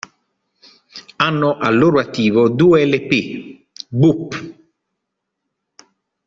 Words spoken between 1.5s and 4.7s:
al loro attivo due lp: "Boop!